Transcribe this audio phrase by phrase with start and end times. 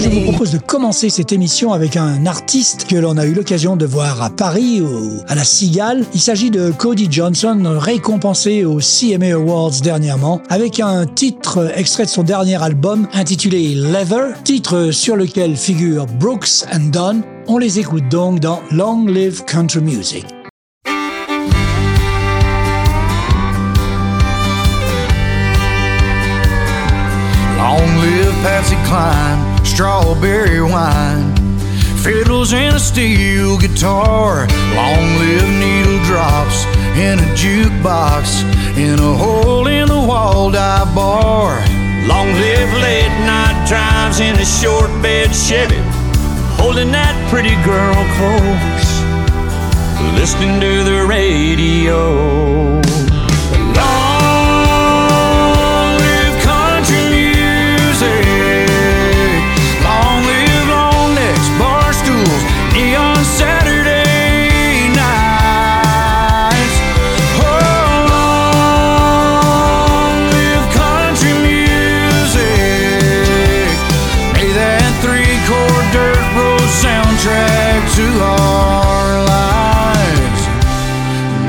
[0.00, 3.76] Je vous propose de commencer cette émission avec un artiste que l'on a eu l'occasion
[3.76, 4.82] de voir à Paris,
[5.28, 6.06] à la Cigale.
[6.14, 12.10] Il s'agit de Cody Johnson, récompensé aux CMA Awards dernièrement, avec un titre extrait de
[12.10, 17.22] son dernier album intitulé Leather, titre sur lequel figure Brooks and Dunn.
[17.46, 20.24] On les écoute donc dans Long Live Country Music.
[27.58, 31.34] Long live Patsy Cline, strawberry wine,
[32.02, 34.46] fiddles and a steel guitar.
[34.74, 36.64] Long live needle drops
[36.96, 38.42] in a jukebox
[38.76, 41.58] in a hole in the wall dive bar.
[42.06, 45.80] Long live late night drives in a short bed Chevy,
[46.56, 48.90] holding that pretty girl close,
[50.18, 52.80] listening to the radio.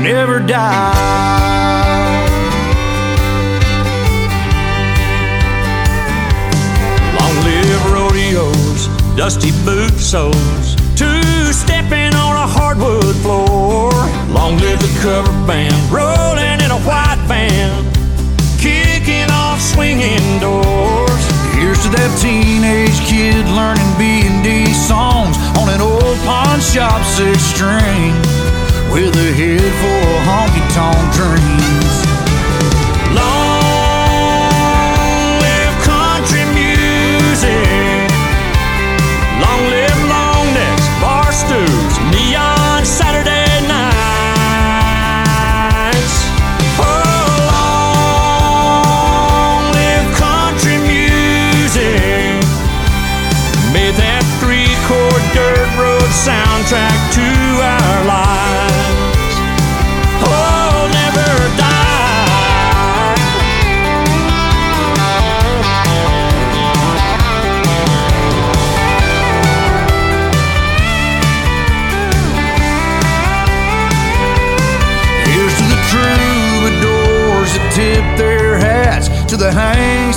[0.02, 0.98] Never die.
[7.18, 13.92] Long live rodeos, dusty boot soles, two-stepping on a hardwood floor.
[14.34, 17.70] Long live the cover band, rolling in a white van,
[18.58, 21.22] kicking off swinging doors.
[21.54, 28.41] Here's to that teenage kid learning B&D songs on an old pawn shop six string
[28.90, 31.94] with a head full of honky-tonk dreams.
[33.14, 33.41] Long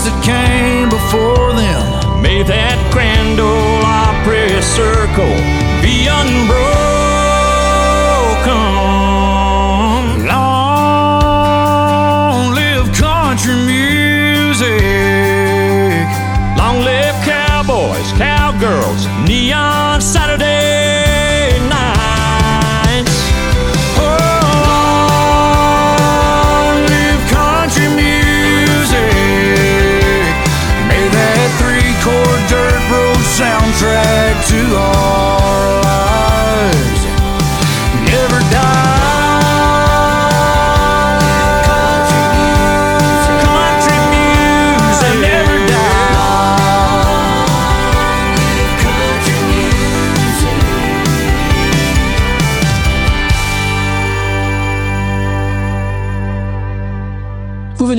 [0.05, 2.21] that came before them.
[2.21, 5.35] May that grand ole Opry circle
[5.81, 6.74] be unbroken.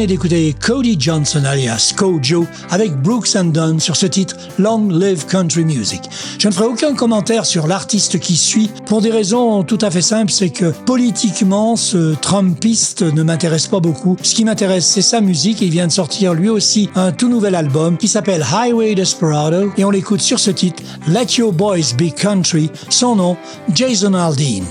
[0.06, 5.64] D'écouter Cody Johnson alias Kojo avec Brooks and Dunn sur ce titre Long Live Country
[5.64, 6.02] Music.
[6.38, 10.02] Je ne ferai aucun commentaire sur l'artiste qui suit pour des raisons tout à fait
[10.02, 14.16] simples, c'est que politiquement ce Trumpiste ne m'intéresse pas beaucoup.
[14.22, 17.54] Ce qui m'intéresse c'est sa musique il vient de sortir lui aussi un tout nouvel
[17.54, 22.14] album qui s'appelle Highway Desperado et on l'écoute sur ce titre Let Your Boys Be
[22.14, 23.36] Country, son nom
[23.74, 24.64] Jason Aldean.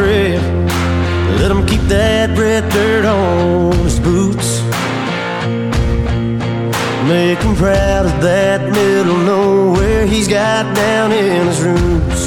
[0.00, 0.40] trip.
[1.38, 4.48] Let him keep that red dirt on his boots.
[7.06, 12.22] Make him proud of that middle nowhere he's got down in his roots.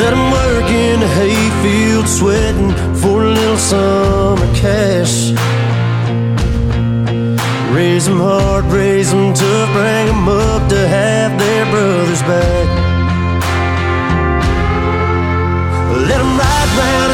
[0.00, 5.16] Let him work in the hayfield, sweating for a little summer cash.
[7.76, 12.85] Raise them hard, raise them tough, bring them up to have their brothers back.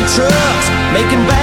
[0.09, 1.42] trucks making back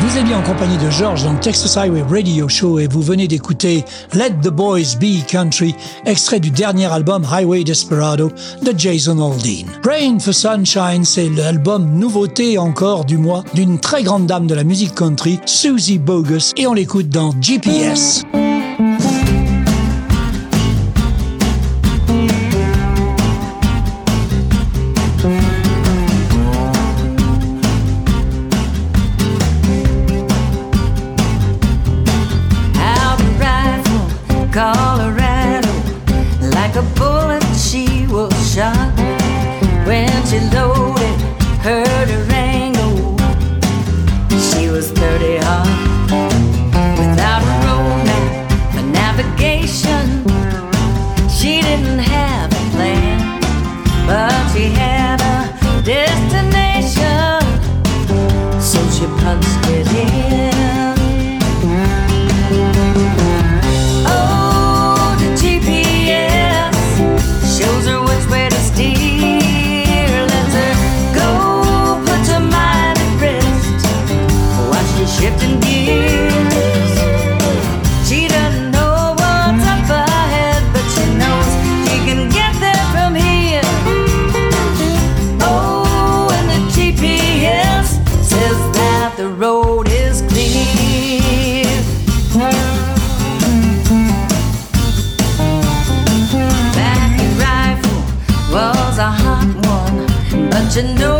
[0.00, 3.28] Vous êtes bien en compagnie de George dans Texas Highway Radio Show et vous venez
[3.28, 3.84] d'écouter
[4.14, 5.74] Let the Boys Be Country,
[6.06, 9.66] extrait du dernier album Highway Desperado de Jason Aldean.
[9.84, 14.64] Rain for Sunshine, c'est l'album nouveauté encore du mois d'une très grande dame de la
[14.64, 18.24] musique country, Susie Bogus, et on l'écoute dans GPS.
[100.78, 101.17] to know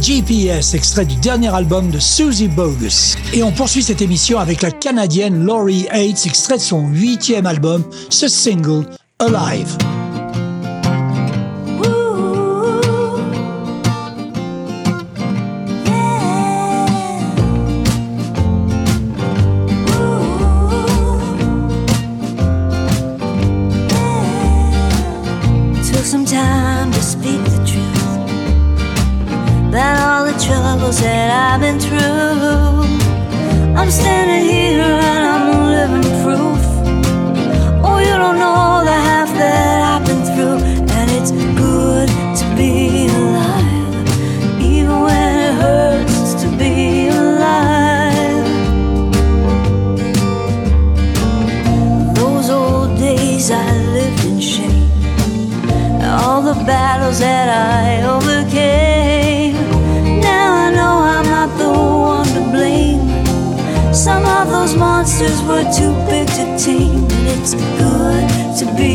[0.00, 3.16] GPS, extrait du dernier album de Susie Bogus.
[3.32, 7.84] Et on poursuit cette émission avec la Canadienne Laurie Hates, extrait de son huitième album,
[8.10, 8.86] ce single,
[9.18, 9.76] Alive.
[68.64, 68.91] To be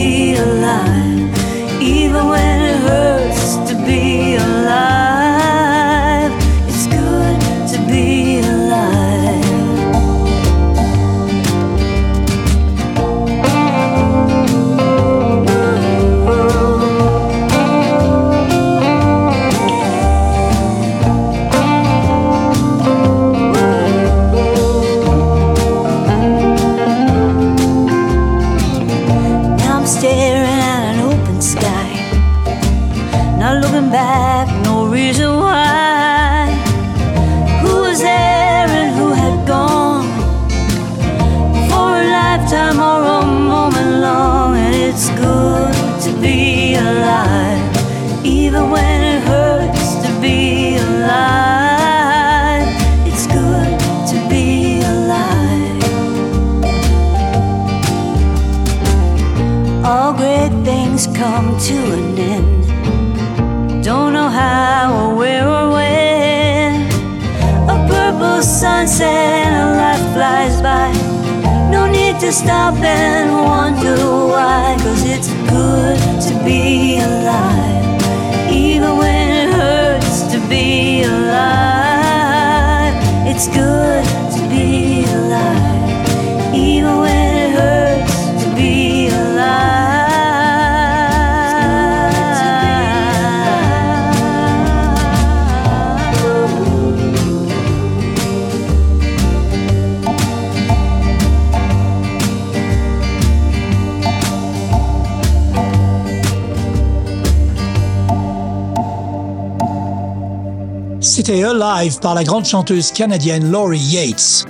[111.96, 114.46] Par la grande chanteuse canadienne Laurie Yates.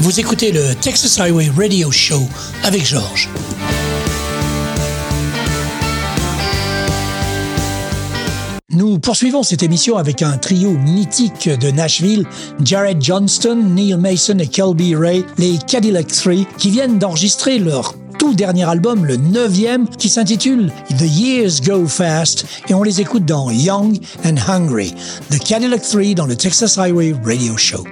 [0.00, 2.22] Vous écoutez le Texas Highway Radio Show
[2.64, 3.28] avec Georges.
[8.72, 12.26] Nous poursuivons cette émission avec un trio mythique de Nashville,
[12.64, 18.34] Jared Johnston, Neil Mason et Kelby Ray, les Cadillac 3, qui viennent d'enregistrer leur tout
[18.34, 23.50] dernier album, le neuvième, qui s'intitule The Years Go Fast, et on les écoute dans
[23.50, 24.94] Young and Hungry,
[25.30, 27.82] The Cadillac 3 dans le Texas Highway Radio Show.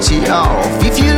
[0.00, 0.84] Get you off.
[0.84, 1.17] If you're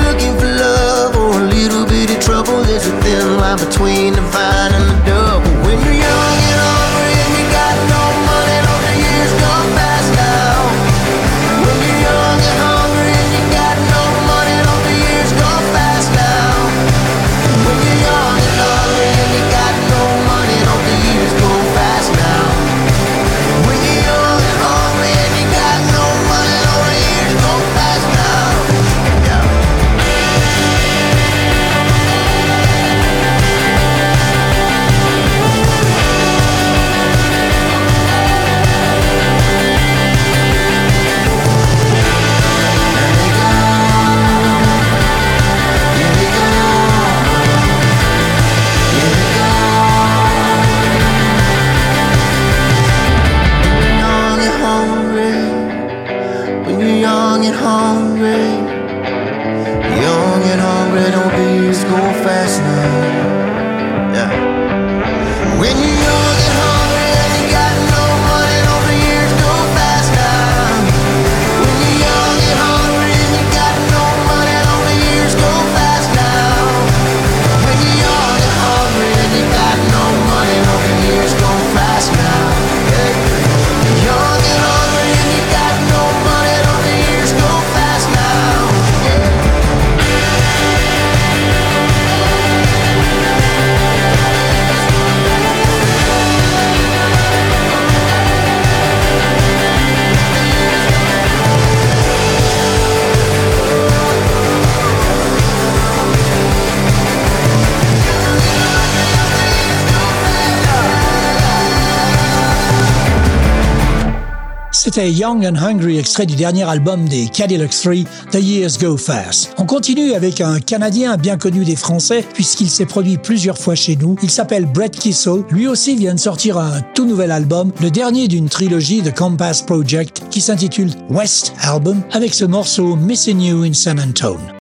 [114.83, 117.97] C'était Young and Hungry, extrait du dernier album des Cadillac 3,
[118.31, 119.53] The Years Go Fast.
[119.59, 123.95] On continue avec un Canadien bien connu des Français, puisqu'il s'est produit plusieurs fois chez
[123.97, 124.17] nous.
[124.23, 125.43] Il s'appelle Brett Kissel.
[125.51, 129.61] Lui aussi vient de sortir un tout nouvel album, le dernier d'une trilogie de Compass
[129.61, 134.60] Project, qui s'intitule West Album, avec ce morceau Missing You in San Antone.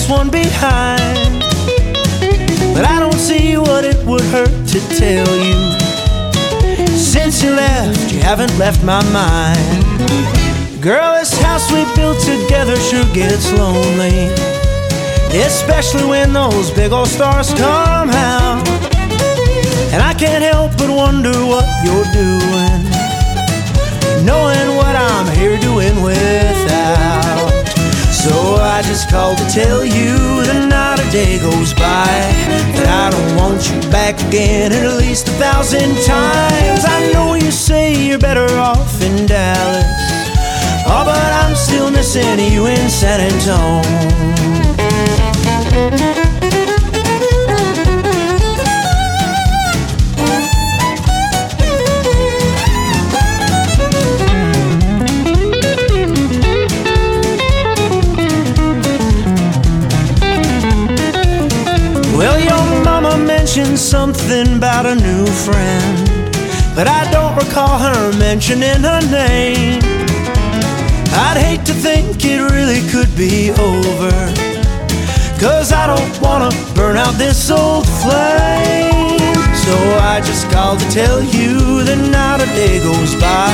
[0.00, 1.42] This one behind.
[2.74, 5.58] But I don't see what it would hurt to tell you.
[6.96, 9.82] Since you left, you haven't left my mind.
[10.80, 14.32] Girl, this house we built together sure gets lonely.
[15.46, 18.66] Especially when those big old stars come out.
[19.92, 22.80] And I can't help but wonder what you're doing
[24.24, 27.19] knowing what I'm here doing without.
[28.20, 32.04] So I just called to tell you that not a day goes by
[32.76, 36.84] that I don't want you back again at least a thousand times.
[36.84, 39.84] I know you say you're better off in Dallas,
[40.84, 44.20] oh, but I'm still missing you in San Antone.
[62.20, 65.96] Well, your mama mentioned something about a new friend,
[66.76, 69.80] but I don't recall her mentioning her name.
[71.16, 74.12] I'd hate to think it really could be over,
[75.40, 79.16] cause I don't wanna burn out this old flame.
[79.64, 79.74] So
[80.12, 83.48] I just called to tell you that not a day goes by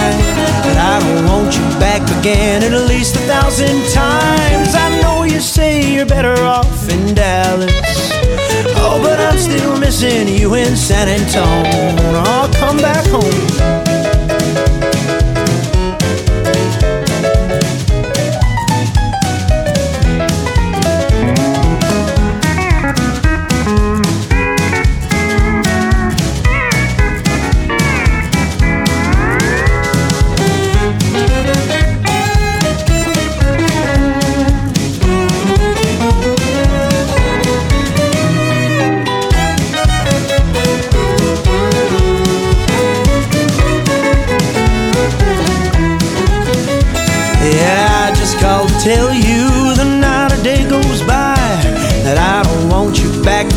[0.66, 4.74] that I don't want you back again at least a thousand times.
[4.74, 8.05] I know you say you're better off in Dallas.
[8.88, 12.20] Oh, but I'm still missing you in San Antonio.
[12.20, 13.85] I'll come back home.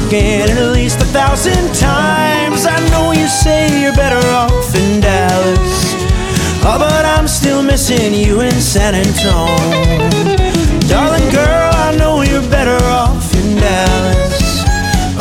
[0.10, 2.66] Again at least a thousand times.
[2.66, 5.94] I know you say you're better off in Dallas,
[6.66, 10.50] oh, but I'm still missing you in San Antonio.
[10.90, 14.64] Darling girl, I know you're better off in Dallas,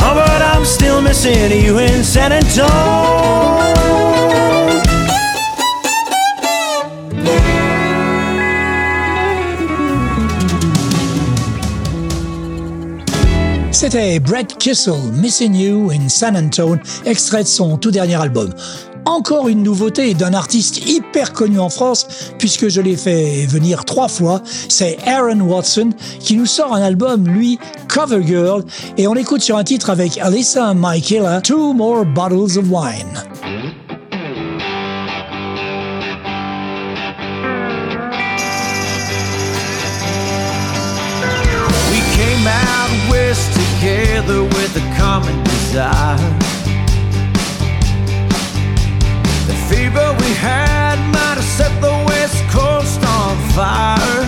[0.01, 3.08] oh, but I'm still missing you in San Antonio.
[13.91, 18.53] C'était Brett Kissel, Missing You in San Antone, extrait de son tout dernier album.
[19.05, 22.05] Encore une nouveauté d'un artiste hyper connu en France,
[22.37, 27.27] puisque je l'ai fait venir trois fois, c'est Aaron Watson, qui nous sort un album,
[27.27, 28.63] lui, Cover Girl,
[28.97, 33.58] et on l'écoute sur un titre avec Alyssa Michaela, Two More Bottles of Wine.
[44.73, 46.17] With a common desire.
[49.47, 54.25] The fever we had might have set the West Coast on fire.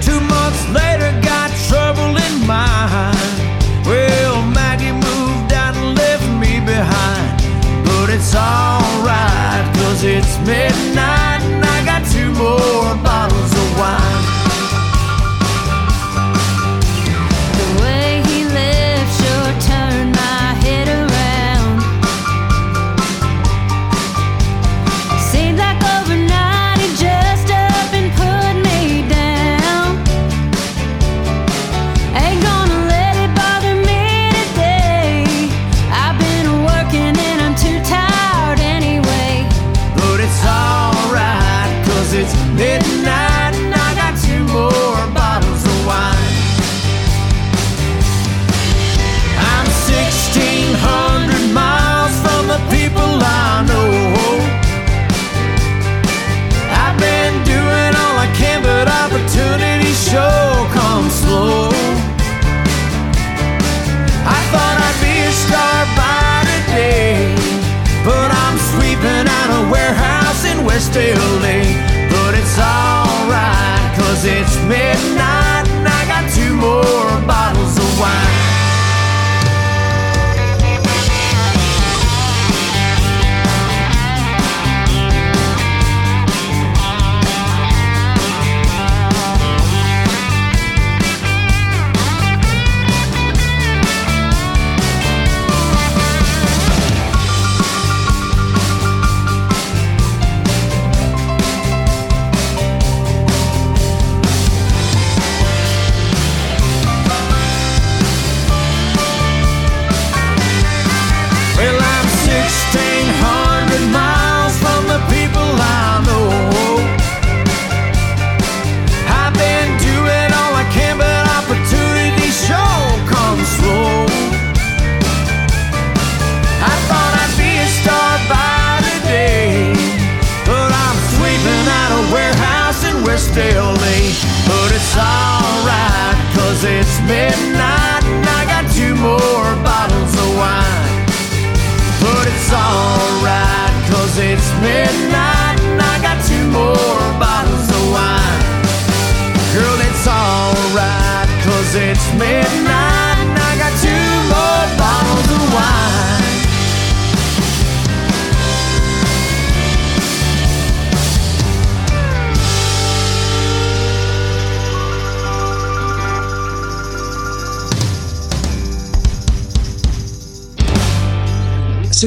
[0.00, 3.38] Two months later, got trouble in mind.
[3.86, 7.38] Well, Maggie moved out and left me behind.
[7.84, 14.17] But it's alright, cause it's midnight and I got two more bottles of wine.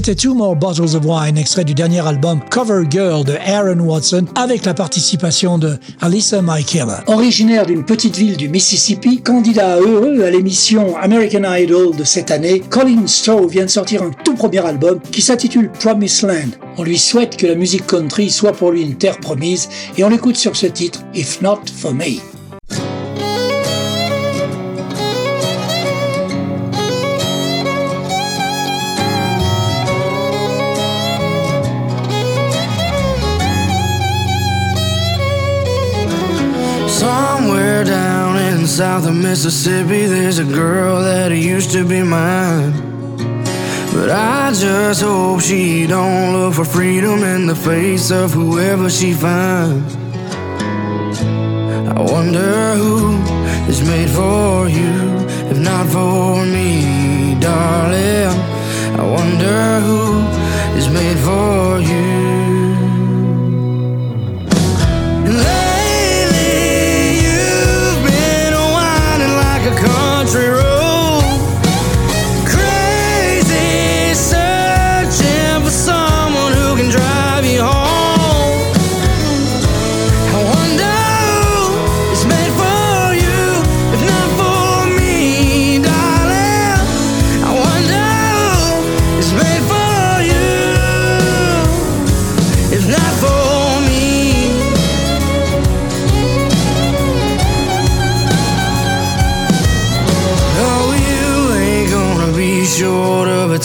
[0.03, 4.25] C'était Two More Bottles of Wine, extrait du dernier album Cover Girl de Aaron Watson,
[4.33, 7.03] avec la participation de Alyssa Michaela.
[7.05, 12.61] Originaire d'une petite ville du Mississippi, candidat heureux à l'émission American Idol de cette année,
[12.61, 16.57] Colin Stowe vient de sortir un tout premier album qui s'intitule Promised Land.
[16.77, 20.09] On lui souhaite que la musique country soit pour lui une terre promise et on
[20.09, 22.30] l'écoute sur ce titre, If Not For Me.
[38.81, 42.73] South of Mississippi, there's a girl that used to be mine.
[43.93, 49.13] But I just hope she don't look for freedom in the face of whoever she
[49.13, 49.95] finds.
[51.95, 53.21] I wonder who
[53.69, 54.93] is made for you,
[55.51, 58.35] if not for me, darling.
[58.99, 60.01] I wonder who
[60.79, 62.30] is made for you.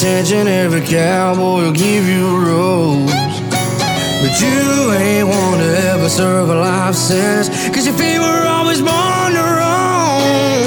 [0.07, 0.47] Attention.
[0.47, 3.11] Every cowboy will give you a rose.
[4.23, 7.49] But you ain't one to ever serve a life sentence.
[7.75, 10.67] Cause your feet were always born to roam.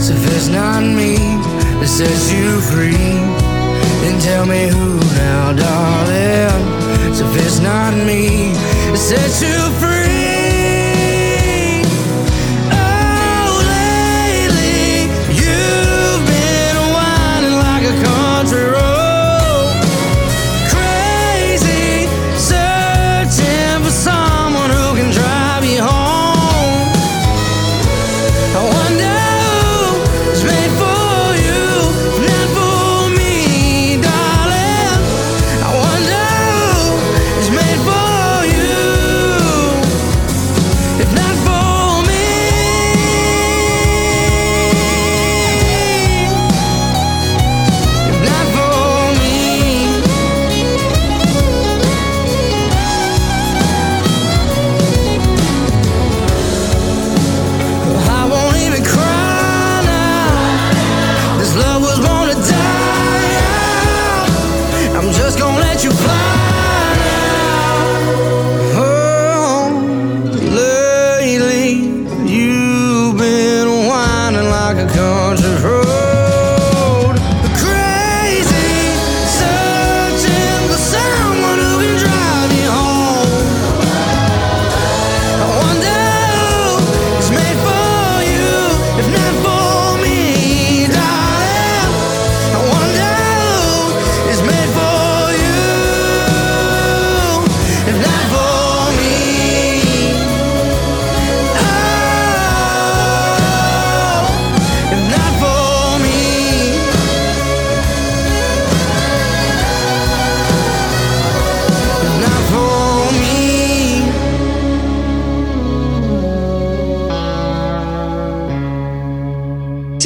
[0.00, 1.16] So if it's not me
[1.80, 3.10] that sets you free,
[4.02, 7.14] then tell me who now, darling.
[7.14, 8.52] So if it's not me
[8.90, 9.89] that sets you free.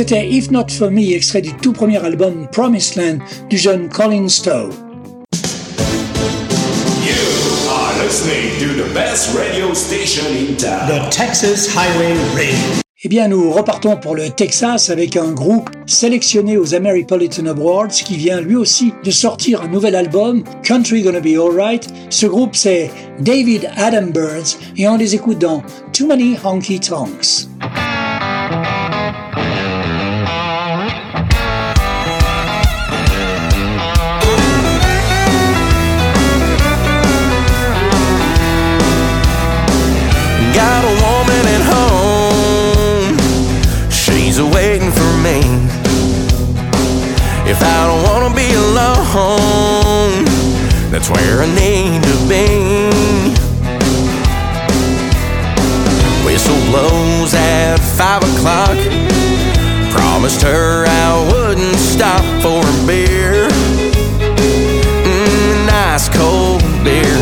[0.07, 4.29] C'était If Not For Me, extrait du tout premier album Promised Land du jeune Colin
[4.29, 4.69] Stowe.
[7.03, 7.15] You
[7.71, 10.89] are listening to the best radio station in town.
[10.89, 12.83] The Texas Highway Radio.
[13.03, 18.19] Eh bien, nous repartons pour le Texas avec un groupe sélectionné aux Ameripolitan Awards qui
[18.19, 21.89] vient lui aussi de sortir un nouvel album, Country Gonna Be Alright.
[22.11, 22.91] Ce groupe, c'est
[23.21, 25.63] David Adam Birds et on les écoute dans
[25.95, 27.49] Too Many Honky Tonks.
[47.55, 50.25] If I don't wanna be alone,
[50.91, 52.47] that's where I need to be.
[56.27, 58.77] Whistle blows at five o'clock.
[59.93, 63.47] Promised her I wouldn't stop for a beer.
[65.07, 67.21] Mm, nice cold beer.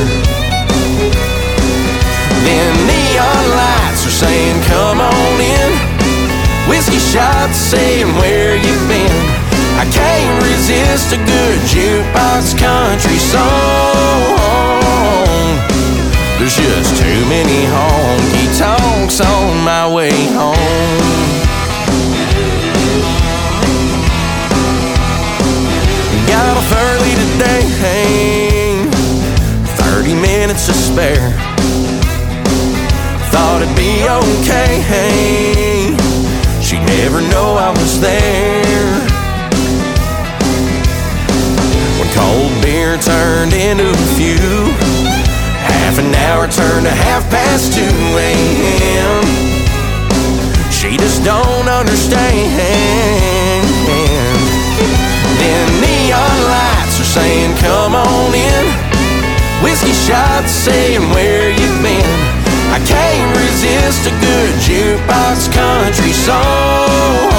[2.47, 5.73] Then neon lights are saying, Come on in.
[6.71, 9.42] Whiskey shots saying, Where you been?
[9.79, 14.43] I can't resist a good jukebox country song.
[16.39, 20.57] There's just too many honky tonks on my way home.
[26.27, 27.63] Got off early today,
[29.77, 31.31] 30 minutes to spare.
[33.31, 34.83] Thought it'd be okay,
[36.61, 38.62] she'd never know I was there.
[42.15, 44.73] Cold beer turned into a few,
[45.65, 49.25] half an hour turned to half past 2 a.m.
[50.71, 52.53] She just don't understand.
[55.41, 58.65] Then neon lights are saying, Come on in.
[59.63, 62.33] Whiskey shots saying, Where you've been?
[62.73, 67.33] I can't resist a good jukebox country song.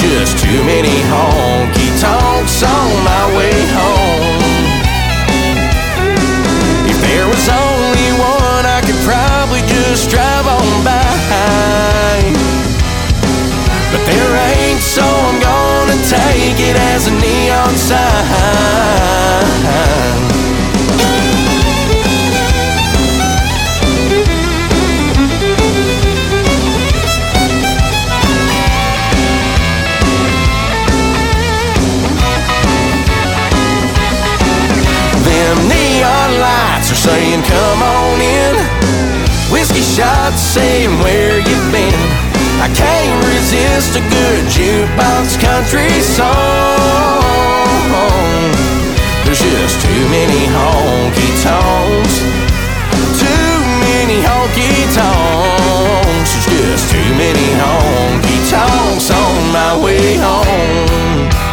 [0.00, 4.40] Just too many honky tonks on my way home.
[6.88, 11.00] If there was only one, I could probably just drive on by.
[13.92, 18.80] But there ain't, so I'm gonna take it as a neon sign.
[40.00, 42.00] Shots saying, Where you've been?
[42.64, 47.20] I can't resist a good jukebox country song.
[49.24, 52.14] There's just too many honky tonks.
[53.20, 56.30] Too many honky tonks.
[56.32, 61.49] There's just too many honky tonks on my way home.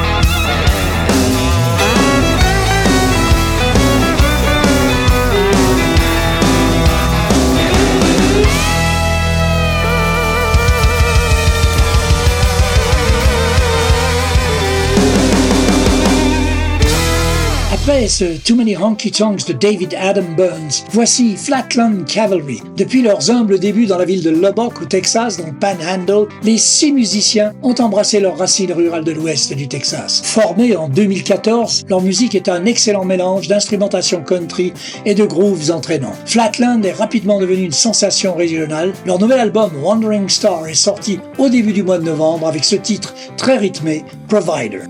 [18.08, 22.62] Too Many Honky Tonks de David Adam Burns, voici Flatland Cavalry.
[22.78, 26.58] Depuis leurs humbles débuts dans la ville de Lubbock, au Texas, dans le Panhandle, les
[26.58, 30.22] six musiciens ont embrassé leurs racines rurales de l'ouest du Texas.
[30.24, 34.72] Formés en 2014, leur musique est un excellent mélange d'instrumentation country
[35.06, 36.16] et de grooves entraînants.
[36.26, 38.94] Flatland est rapidement devenu une sensation régionale.
[39.06, 42.78] Leur nouvel album Wandering Star est sorti au début du mois de novembre avec ce
[42.78, 44.84] titre très rythmé, Provider.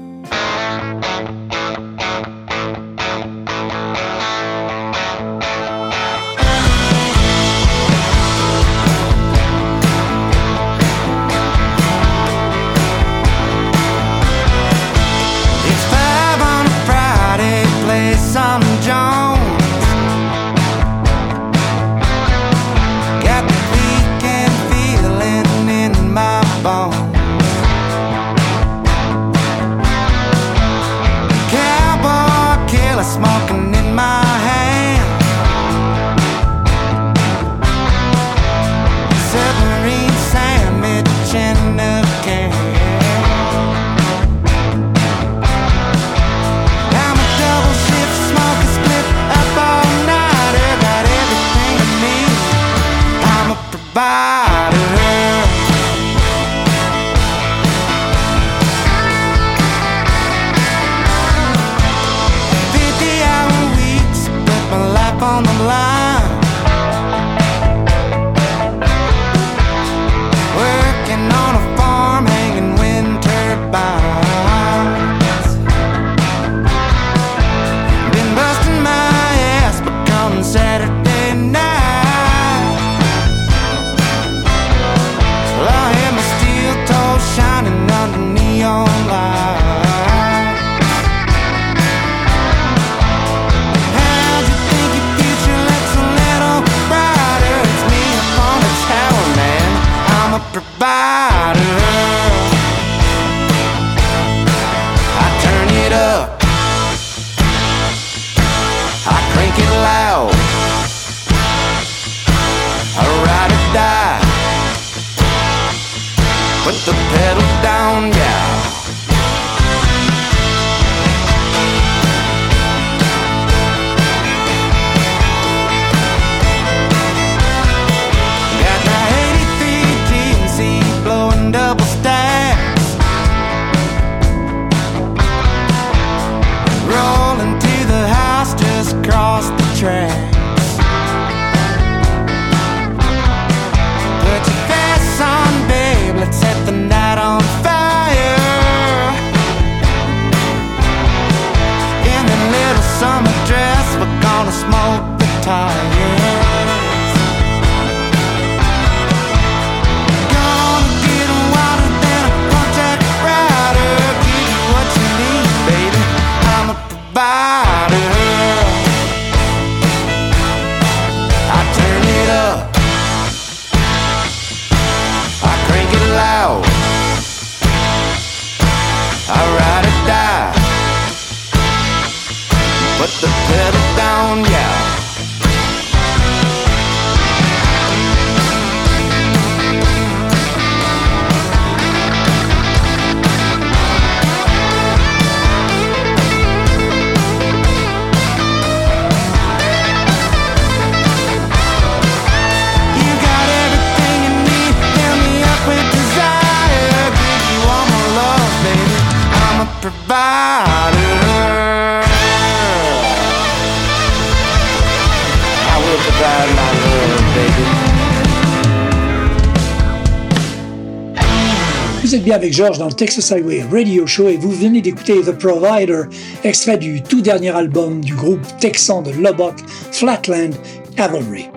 [222.01, 225.19] Vous êtes bien avec George dans le Texas Highway Radio Show et vous venez d'écouter
[225.19, 226.03] The Provider,
[226.45, 229.55] extrait du tout dernier album du groupe texan de Lubbock,
[229.91, 230.53] Flatland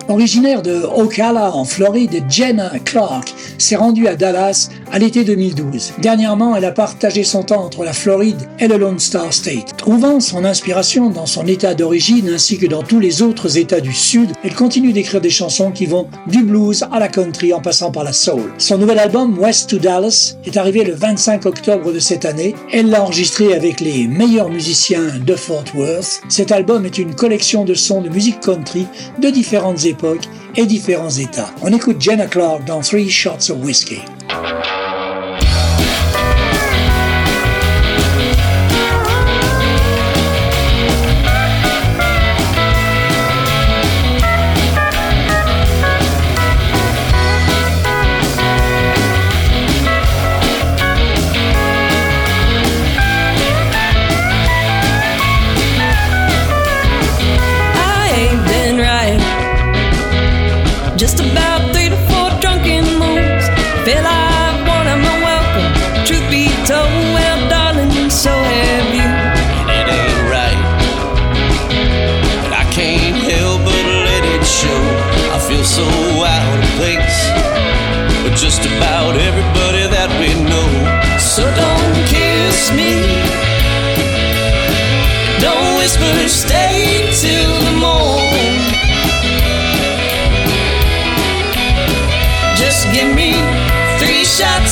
[0.07, 5.93] Originaire de Ocala en Floride, Jenna Clark s'est rendue à Dallas à l'été 2012.
[5.99, 9.77] Dernièrement, elle a partagé son temps entre la Floride et le Lone Star State.
[9.77, 13.93] Trouvant son inspiration dans son état d'origine ainsi que dans tous les autres états du
[13.93, 17.91] Sud, elle continue d'écrire des chansons qui vont du blues à la country en passant
[17.91, 18.53] par la soul.
[18.59, 22.53] Son nouvel album West to Dallas est arrivé le 25 octobre de cette année.
[22.71, 26.21] Elle l'a enregistré avec les meilleurs musiciens de Fort Worth.
[26.29, 28.85] Cet album est une collection de sons de musique country
[29.19, 31.49] de différentes époques et différents états.
[31.61, 34.01] On écoute Jenna Clark dans Three Shots of Whiskey.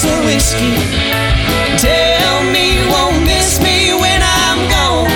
[0.03, 0.75] of whiskey.
[1.77, 5.11] Tell me you won't miss me when I'm gone.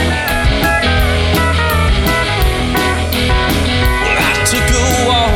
[4.20, 5.34] I took a walk,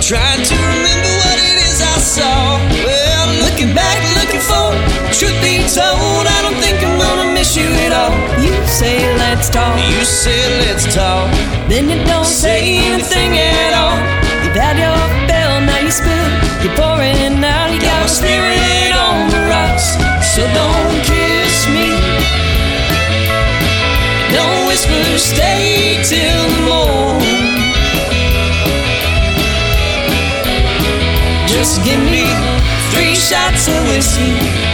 [0.00, 2.58] tried to remember what it is I saw.
[2.86, 4.80] Well, looking back, looking forward.
[5.12, 8.14] Truth be told, I don't think I'm gonna miss you at all.
[8.42, 9.78] You say let's talk.
[9.90, 11.30] You say let's talk.
[11.68, 12.23] Then you know.
[20.52, 21.88] Don't kiss me.
[24.34, 27.22] Don't whisper, stay till the morn.
[31.46, 32.26] Just give me
[32.90, 34.73] three shots of whiskey.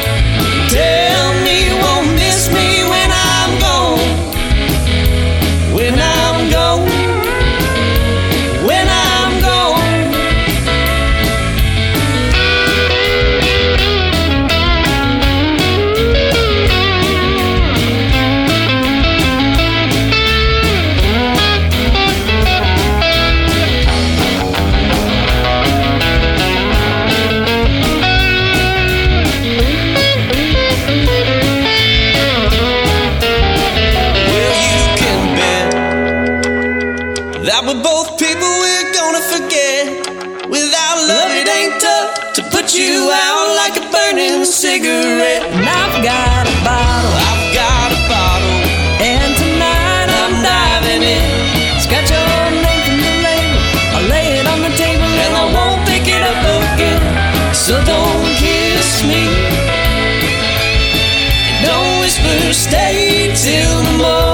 [62.53, 64.30] Après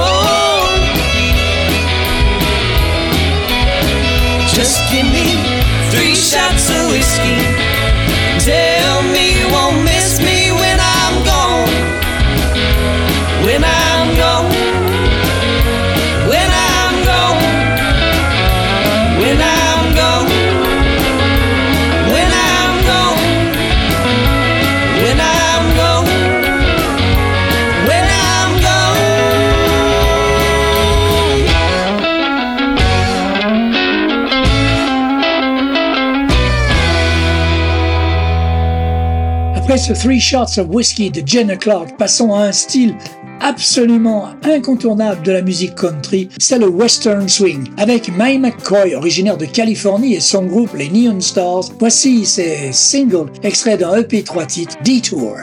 [39.94, 42.96] Three Shots of Whiskey de Jenna Clark, passons à un style
[43.40, 47.68] absolument incontournable de la musique country, c'est le western swing.
[47.76, 53.30] Avec Mae McCoy, originaire de Californie, et son groupe les Neon Stars, voici ces singles
[53.42, 55.36] extraits d'un EP 3 titres, Detour.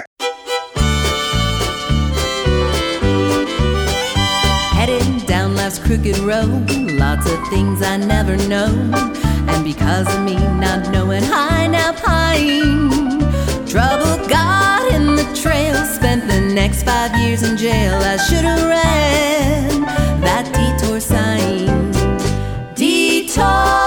[5.85, 6.69] Crooked road,
[6.99, 8.67] lots of things I never know,
[9.47, 11.23] and because of me not knowing
[11.71, 11.93] now
[15.43, 19.71] trail, spent the next five years in jail, I should have read
[20.23, 21.91] that detour sign.
[22.75, 23.82] Detour,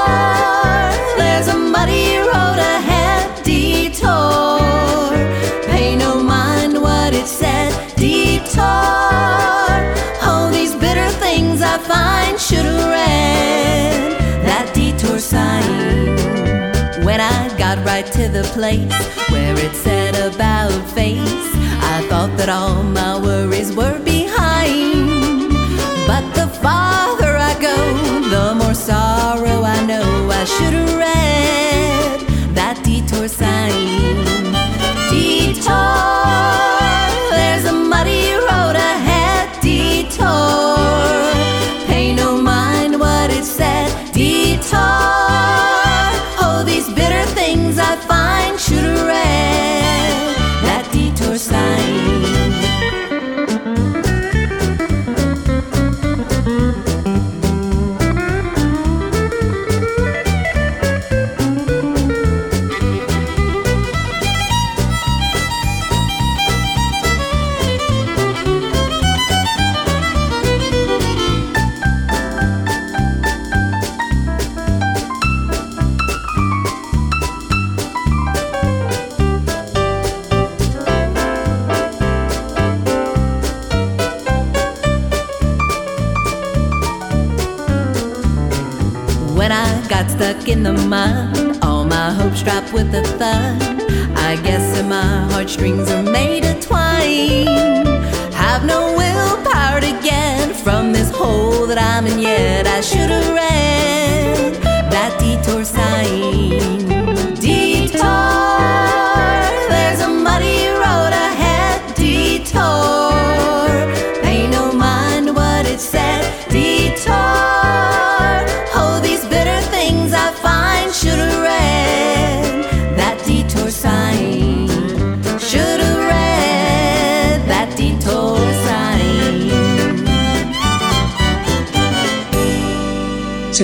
[18.13, 18.93] to the place
[19.31, 21.49] where it said about face,
[21.95, 25.51] I thought that all my worries were behind.
[26.07, 26.96] But the farther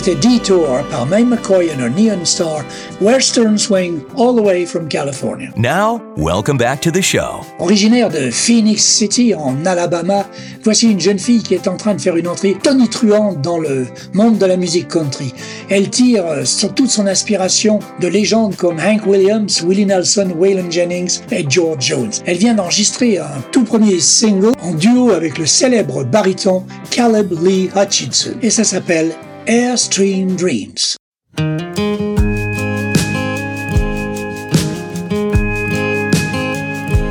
[0.03, 2.64] C'était Detour par May McCoy and her Neon Star,
[3.00, 5.53] Western Swing, all the way from California.
[5.57, 7.44] Now, welcome back to the show.
[7.61, 10.26] Originaire de Phoenix City, en Alabama,
[10.64, 13.86] voici une jeune fille qui est en train de faire une entrée tonitruante dans le
[14.12, 15.32] monde de la musique country.
[15.70, 20.68] Elle tire euh, sur toute son inspiration de légendes comme Hank Williams, Willie Nelson, Waylon
[20.68, 22.11] Jennings et George Jones.
[22.26, 27.70] Elle vient d'enregistrer un tout premier single en duo avec le célèbre baryton Caleb Lee
[27.76, 29.12] Hutchinson et ça s'appelle
[29.47, 30.97] Airstream Dreams.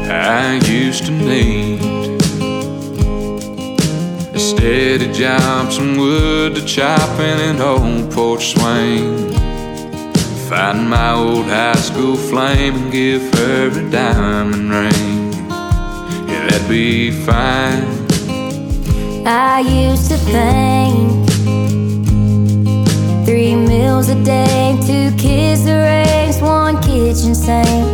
[0.09, 1.82] I used to need
[4.34, 9.34] a steady job, some wood to chop, and an old porch swing.
[10.47, 15.34] Find my old high school flame and give her a diamond ring.
[16.29, 17.84] Yeah, that'd be fine.
[19.27, 21.30] I used to think
[23.32, 27.88] three meals a day, two kids to raise, one kitchen sink.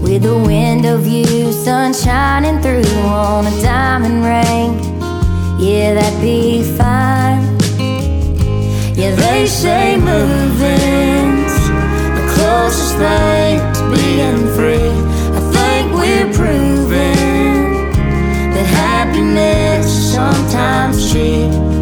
[0.00, 4.70] With a window view, sun shining through on a diamond ring.
[5.58, 7.42] Yeah, that'd be fine.
[8.94, 11.56] Yeah, they say moving's
[12.18, 14.94] the closest thing to being free.
[15.38, 17.90] I think we're proving
[18.54, 21.73] that happiness is sometimes cheap.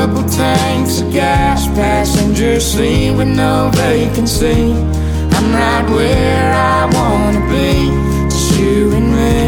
[0.00, 4.72] Couple tanks of gas, passenger seat with no vacancy.
[4.72, 7.90] I'm right where I wanna be,
[8.30, 9.42] just you and me.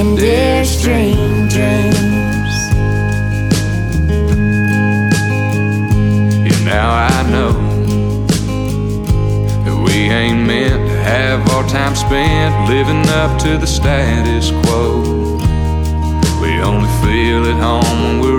[0.00, 2.56] And Airstream dreams.
[6.44, 7.52] Yeah, now I know
[9.62, 15.36] that we ain't meant to have our time spent living up to the status quo.
[16.42, 18.35] We only feel at home when we're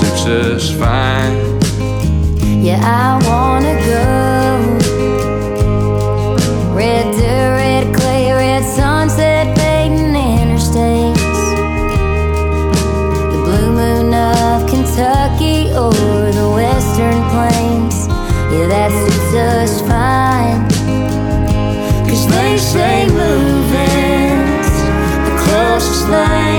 [0.00, 0.16] That
[0.78, 1.36] fine.
[2.64, 4.04] Yeah, I wanna go.
[6.74, 11.42] Red dirt, red clay, red sunset, fading interstates.
[13.32, 15.92] The blue moon of Kentucky or
[16.40, 18.08] the western plains.
[18.52, 20.62] Yeah, that suits us fine.
[22.08, 24.70] Cause they say moving's
[25.26, 26.49] the closest thing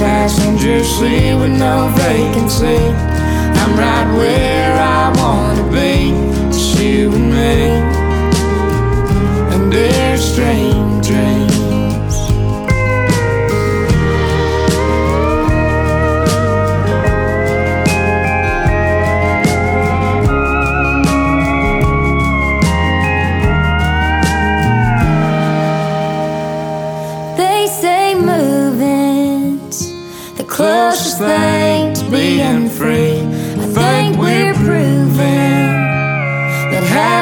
[0.00, 2.78] dangerously with no vacancy.
[3.60, 6.12] I'm right where I wanna be,
[6.50, 7.60] just you and me,
[9.54, 11.10] and Airstream dreams.
[11.10, 11.39] They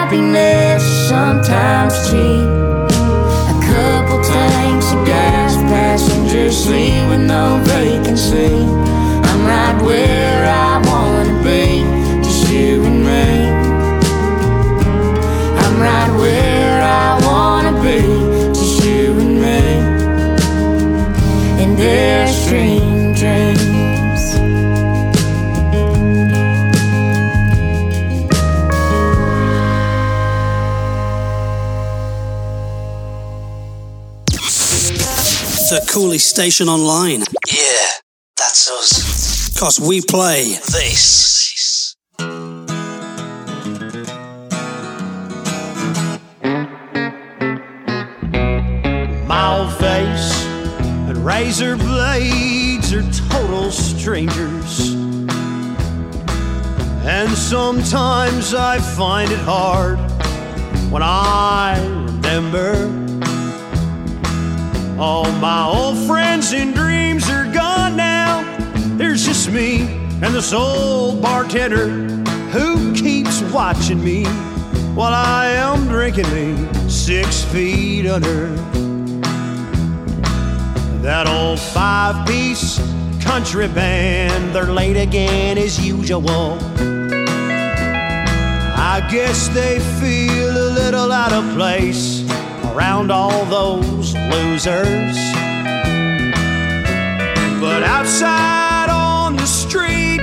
[0.08, 2.48] happiness sometimes cheap.
[3.52, 8.54] A couple tanks of gas, passenger seat with no vacancy.
[9.28, 11.84] I'm right where I wanna be,
[12.24, 13.50] just you and me.
[15.62, 18.00] I'm right where I wanna be,
[18.54, 19.60] just you and me.
[21.62, 22.87] And Airstream dreams.
[34.88, 37.20] The Cooley Station Online.
[37.46, 37.88] Yeah,
[38.38, 39.54] that's us.
[39.58, 41.94] Cause we play this.
[49.26, 50.44] Mild face
[51.06, 54.94] and razor blades are total strangers.
[57.04, 59.98] And sometimes I find it hard
[60.90, 63.07] when I remember
[64.98, 68.42] all my old friends and dreams are gone now.
[68.96, 69.82] There's just me
[70.22, 71.88] and this old bartender
[72.50, 74.24] who keeps watching me
[74.94, 78.48] while I am drinking me six feet under.
[81.02, 82.78] That old five piece
[83.22, 86.58] country band, they're late again as usual.
[88.80, 92.28] I guess they feel a little out of place
[92.64, 95.16] around all those losers.
[97.60, 100.18] But outside on the street,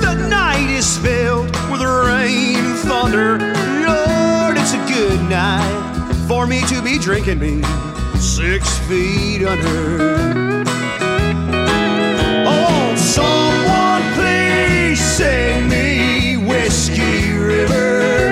[0.00, 3.38] the night is filled with rain and thunder.
[3.86, 7.62] Lord, it's a good night for me to be drinking me
[8.18, 10.64] six feet under.
[12.46, 18.29] Oh, someone please sing me Whiskey River.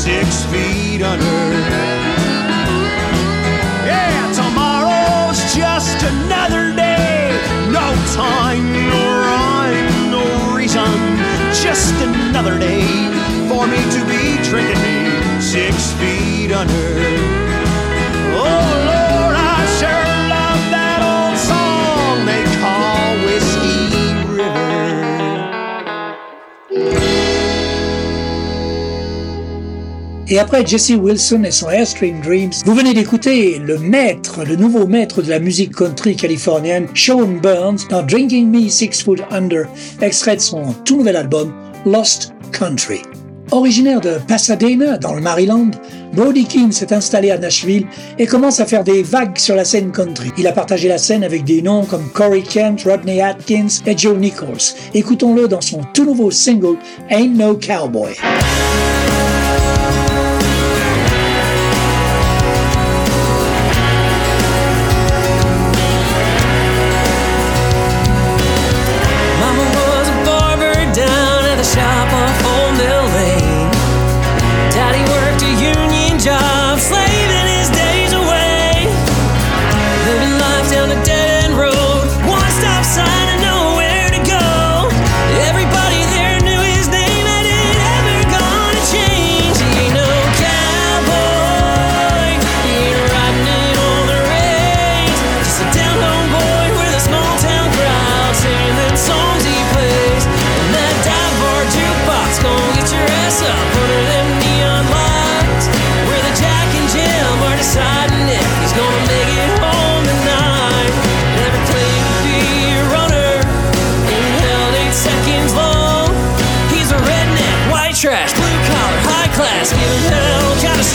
[0.00, 1.24] Six feet under.
[3.84, 7.38] Yeah, tomorrow's just another day.
[7.70, 10.90] No time, no rhyme, no reason.
[11.52, 12.80] Just another day
[13.46, 17.19] for me to be drinking six feet under.
[30.32, 34.86] Et après Jesse Wilson et son Airstream Dreams, vous venez d'écouter le maître, le nouveau
[34.86, 39.66] maître de la musique country californienne, Sean Burns, dans Drinking Me Six Foot Under,
[40.00, 41.52] extrait de son tout nouvel album
[41.84, 43.02] Lost Country.
[43.50, 45.72] Originaire de Pasadena, dans le Maryland,
[46.12, 49.90] Brody Keane s'est installé à Nashville et commence à faire des vagues sur la scène
[49.90, 50.30] country.
[50.38, 54.16] Il a partagé la scène avec des noms comme Corey Kent, Rodney Atkins et Joe
[54.16, 54.76] Nichols.
[54.94, 56.76] Écoutons-le dans son tout nouveau single
[57.10, 58.14] Ain't No Cowboy.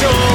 [0.05, 0.34] Kinda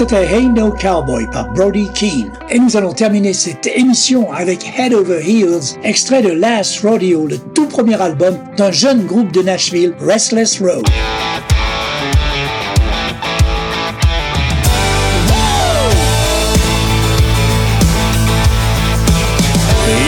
[0.00, 2.32] C'était Hey No Cowboy par Brody Keane.
[2.48, 7.36] Et nous allons terminer cette émission avec Head Over Heels, extrait de Last Rodeo, le
[7.36, 10.88] tout premier album d'un jeune groupe de Nashville, Restless Road.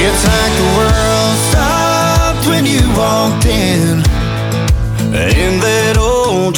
[0.01, 4.03] It's like the world stopped when you walked in.
[5.61, 6.57] That old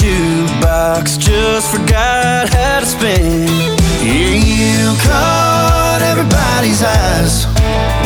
[0.95, 3.47] jukebox just forgot how to spin.
[4.05, 7.47] Yeah, you caught everybody's eyes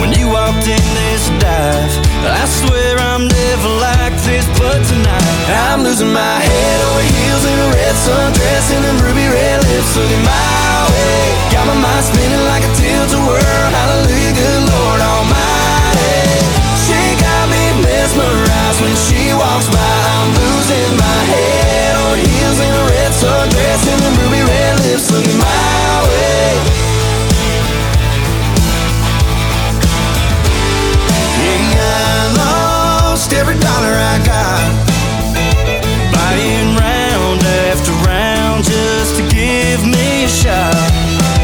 [0.01, 1.93] when you walked in this dive.
[2.25, 7.59] I swear I'm never like this, but tonight I'm losing my head over heels in
[7.59, 11.19] a red sundress and them ruby red lips looking my way.
[11.53, 13.67] Got my mind spinning like a tilt-a-whirl.
[13.75, 16.21] Hallelujah, good Lord Almighty.
[16.87, 19.95] She got me mesmerized when she walks by.
[20.15, 21.78] I'm losing my head.
[23.19, 26.55] Sundress and the ruby red lips looking my way.
[31.43, 31.83] Yeah,
[32.15, 34.71] I lost every dollar I got.
[36.15, 40.79] Buying round after round just to give me a shot.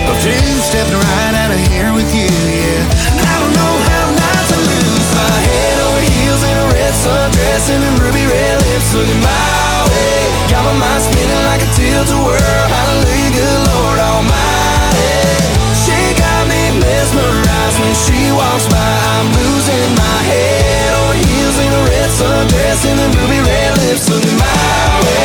[0.06, 2.86] I've two-stepped right out of here with you, yeah.
[3.18, 7.66] I don't know how not to lose my head over heels in a red sundress
[7.66, 9.43] and ruby red lips looking my
[22.86, 25.24] and them ruby red lips looking my way.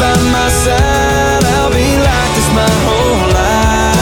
[0.00, 3.98] By my side, I'll be like this my whole life.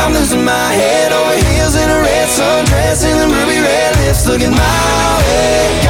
[0.00, 4.52] I'm losing my head over heels in a red sundress and ruby red lips looking
[4.52, 5.87] my way.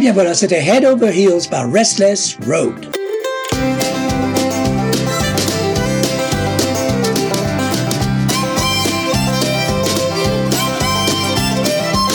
[0.00, 2.86] Bien voilà, c'était Head Over Heels par Restless Road.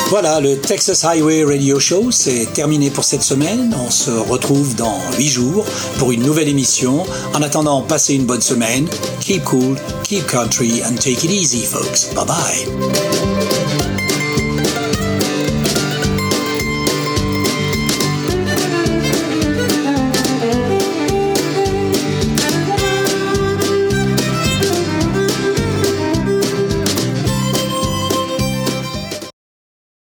[0.10, 3.76] Voilà, le Texas Highway Radio Show, c'est terminé pour cette semaine.
[3.86, 5.66] On se retrouve dans 8 jours
[6.00, 7.06] pour une nouvelle émission.
[7.36, 8.88] En attendant, passez une bonne semaine.
[9.20, 12.12] Keep cool, keep country, and take it easy, folks.
[12.16, 13.05] Bye bye.